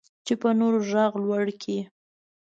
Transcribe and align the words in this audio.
چې 0.25 0.33
په 0.41 0.49
نورو 0.59 0.79
غږ 0.91 1.11
لوړ 1.23 1.45
کړي. 1.61 1.79